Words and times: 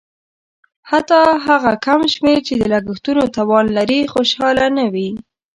حتی 0.89 1.21
هغه 1.45 1.71
کم 1.85 2.01
شمېر 2.13 2.37
چې 2.47 2.53
د 2.57 2.63
لګښتونو 2.73 3.23
توان 3.37 3.65
لري 3.77 3.99
خوشاله 4.13 4.65
نه 4.77 4.85
وي. 4.93 5.09